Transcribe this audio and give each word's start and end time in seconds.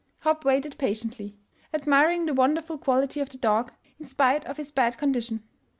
Hopp 0.21 0.43
waited 0.43 0.79
patiently, 0.79 1.37
admiring 1.71 2.25
the 2.25 2.33
won 2.33 2.55
derful 2.55 2.79
quality 2.79 3.19
of 3.19 3.29
the 3.29 3.37
dog, 3.37 3.71
in 3.99 4.07
spite 4.07 4.43
of 4.45 4.57
his 4.57 4.71
bad 4.71 4.97
condition. 4.97 5.43